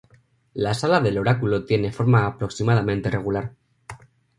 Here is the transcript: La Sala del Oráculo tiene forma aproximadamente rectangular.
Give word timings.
La 0.55 0.73
Sala 0.73 0.99
del 0.99 1.19
Oráculo 1.19 1.63
tiene 1.63 1.91
forma 1.91 2.25
aproximadamente 2.25 3.11
rectangular. 3.11 3.53